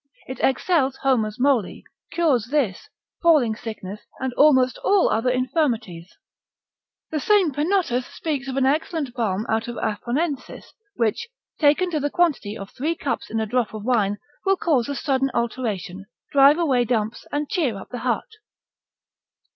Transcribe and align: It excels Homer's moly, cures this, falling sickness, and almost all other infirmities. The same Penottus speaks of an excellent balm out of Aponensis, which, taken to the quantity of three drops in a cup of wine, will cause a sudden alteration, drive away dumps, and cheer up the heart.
It 0.25 0.39
excels 0.41 0.95
Homer's 1.03 1.39
moly, 1.39 1.83
cures 2.11 2.47
this, 2.47 2.89
falling 3.21 3.55
sickness, 3.55 4.01
and 4.19 4.33
almost 4.33 4.79
all 4.79 5.09
other 5.09 5.29
infirmities. 5.29 6.17
The 7.11 7.19
same 7.19 7.51
Penottus 7.51 8.07
speaks 8.07 8.47
of 8.47 8.57
an 8.57 8.65
excellent 8.65 9.13
balm 9.13 9.45
out 9.47 9.67
of 9.67 9.75
Aponensis, 9.77 10.73
which, 10.95 11.29
taken 11.59 11.91
to 11.91 11.99
the 11.99 12.09
quantity 12.09 12.57
of 12.57 12.71
three 12.71 12.95
drops 12.95 13.29
in 13.29 13.39
a 13.39 13.47
cup 13.47 13.75
of 13.75 13.83
wine, 13.85 14.17
will 14.43 14.57
cause 14.57 14.89
a 14.89 14.95
sudden 14.95 15.29
alteration, 15.35 16.07
drive 16.31 16.57
away 16.57 16.83
dumps, 16.83 17.27
and 17.31 17.47
cheer 17.47 17.77
up 17.77 17.89
the 17.89 17.99
heart. 17.99 18.37